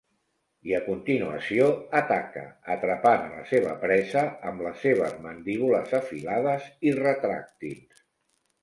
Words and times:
I 0.69 0.71
a 0.77 0.79
continuació 0.85 1.67
ataca, 1.99 2.43
atrapant 2.77 3.27
a 3.27 3.35
la 3.35 3.45
seva 3.51 3.77
presa 3.85 4.25
amb 4.53 4.67
les 4.69 4.83
seves 4.87 5.15
mandíbules 5.29 5.95
afilades 6.03 6.69
i 6.93 6.97
retràctils. 7.07 8.05